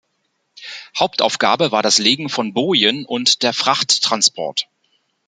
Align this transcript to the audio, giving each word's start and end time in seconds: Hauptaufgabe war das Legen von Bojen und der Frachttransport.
Hauptaufgabe 0.97 1.71
war 1.71 1.83
das 1.83 1.99
Legen 1.99 2.27
von 2.29 2.55
Bojen 2.55 3.05
und 3.05 3.43
der 3.43 3.53
Frachttransport. 3.53 4.67